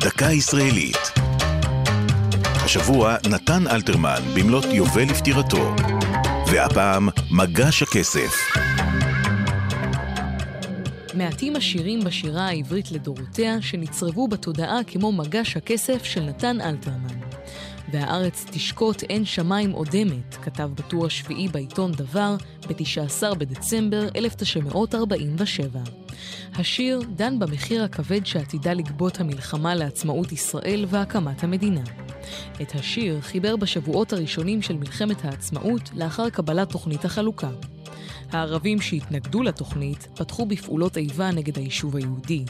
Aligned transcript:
דקה 0.00 0.32
ישראלית. 0.32 0.96
השבוע 2.64 3.16
נתן 3.30 3.66
אלתרמן 3.66 4.22
במלאת 4.36 4.64
יובל 4.64 5.02
לפטירתו, 5.02 5.74
והפעם 6.46 7.08
מגש 7.30 7.82
הכסף. 7.82 8.30
מעטים 11.14 11.56
השירים 11.56 12.00
בשירה 12.04 12.46
העברית 12.48 12.92
לדורותיה 12.92 13.62
שנצרבו 13.62 14.28
בתודעה 14.28 14.84
כמו 14.86 15.12
מגש 15.12 15.56
הכסף 15.56 16.04
של 16.04 16.20
נתן 16.20 16.60
אלתרמן. 16.60 17.18
והארץ 17.92 18.44
תשקוט 18.50 19.02
אין 19.02 19.24
שמיים 19.24 19.74
אודמת, 19.74 20.34
כתב 20.42 20.70
בטור 20.74 21.06
השביעי 21.06 21.48
בעיתון 21.48 21.92
דבר 21.92 22.36
ב-19 22.68 23.34
בדצמבר 23.34 24.08
1947. 24.16 25.80
השיר 26.54 27.00
דן 27.16 27.38
במחיר 27.38 27.84
הכבד 27.84 28.26
שעתידה 28.26 28.72
לגבות 28.72 29.20
המלחמה 29.20 29.74
לעצמאות 29.74 30.32
ישראל 30.32 30.84
והקמת 30.88 31.44
המדינה. 31.44 31.82
את 32.62 32.74
השיר 32.74 33.20
חיבר 33.20 33.56
בשבועות 33.56 34.12
הראשונים 34.12 34.62
של 34.62 34.76
מלחמת 34.76 35.24
העצמאות 35.24 35.90
לאחר 35.94 36.30
קבלת 36.30 36.70
תוכנית 36.70 37.04
החלוקה. 37.04 37.50
הערבים 38.32 38.80
שהתנגדו 38.80 39.42
לתוכנית 39.42 40.08
פתחו 40.14 40.46
בפעולות 40.46 40.96
איבה 40.96 41.30
נגד 41.30 41.58
היישוב 41.58 41.96
היהודי. 41.96 42.44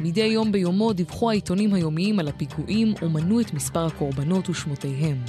מדי 0.00 0.24
יום 0.24 0.52
ביומו 0.52 0.92
דיווחו 0.92 1.30
העיתונים 1.30 1.74
היומיים 1.74 2.18
על 2.18 2.28
הפיגועים 2.28 2.94
ומנו 3.02 3.40
את 3.40 3.54
מספר 3.54 3.86
הקורבנות 3.86 4.48
ושמותיהם. 4.48 5.24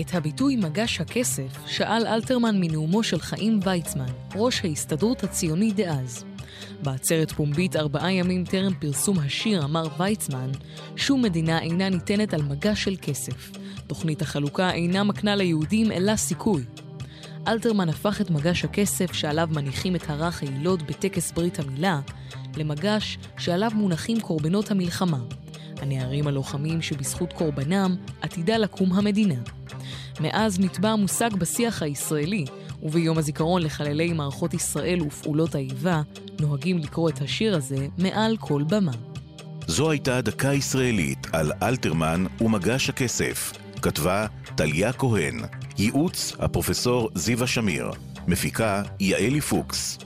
את 0.00 0.14
הביטוי 0.14 0.56
מגש 0.56 1.00
הכסף 1.00 1.66
שאל 1.66 2.06
אלתרמן 2.06 2.60
מנאומו 2.60 3.02
של 3.02 3.20
חיים 3.20 3.60
ויצמן, 3.64 4.12
ראש 4.34 4.64
ההסתדרות 4.64 5.24
הציונית 5.24 5.76
דאז. 5.76 6.24
בעצרת 6.82 7.32
פומבית 7.32 7.76
ארבעה 7.76 8.12
ימים 8.12 8.44
טרם 8.44 8.74
פרסום 8.74 9.18
השיר 9.18 9.64
אמר 9.64 9.86
ויצמן, 9.98 10.50
שום 10.96 11.22
מדינה 11.22 11.60
אינה 11.60 11.88
ניתנת 11.88 12.34
על 12.34 12.42
מגש 12.42 12.84
של 12.84 12.96
כסף. 13.02 13.50
תוכנית 13.86 14.22
החלוקה 14.22 14.70
אינה 14.70 15.04
מקנה 15.04 15.36
ליהודים 15.36 15.92
אלא 15.92 16.16
סיכוי. 16.16 16.64
אלתרמן 17.48 17.88
הפך 17.88 18.20
את 18.20 18.30
מגש 18.30 18.64
הכסף 18.64 19.12
שעליו 19.12 19.48
מניחים 19.52 19.96
את 19.96 20.10
הרך 20.10 20.42
היילוד 20.42 20.82
בטקס 20.86 21.32
ברית 21.32 21.58
המילה, 21.58 22.00
למגש 22.56 23.18
שעליו 23.38 23.70
מונחים 23.74 24.20
קורבנות 24.20 24.70
המלחמה, 24.70 25.18
הנערים 25.76 26.26
הלוחמים 26.26 26.82
שבזכות 26.82 27.32
קורבנם 27.32 27.96
עתידה 28.22 28.56
לקום 28.56 28.92
המדינה. 28.92 29.40
מאז 30.20 30.60
נטבע 30.60 30.90
המושג 30.90 31.30
בשיח 31.34 31.82
הישראלי, 31.82 32.44
וביום 32.84 33.18
הזיכרון 33.18 33.62
לחללי 33.62 34.12
מערכות 34.12 34.54
ישראל 34.54 35.02
ופעולות 35.02 35.54
האיבה, 35.54 36.02
נוהגים 36.40 36.78
לקרוא 36.78 37.08
את 37.08 37.20
השיר 37.20 37.56
הזה 37.56 37.86
מעל 37.98 38.36
כל 38.36 38.62
במה. 38.68 38.92
זו 39.66 39.90
הייתה 39.90 40.20
דקה 40.20 40.52
ישראלית 40.52 41.26
על 41.32 41.52
אלתרמן 41.62 42.24
ומגש 42.40 42.88
הכסף. 42.88 43.52
כתבה 43.82 44.26
טליה 44.54 44.92
כהן. 44.92 45.40
ייעוץ 45.78 46.36
הפרופסור 46.38 47.10
זיווה 47.14 47.46
שמיר. 47.46 47.90
מפיקה 48.26 48.82
יעלי 49.00 49.40
פוקס. 49.40 50.03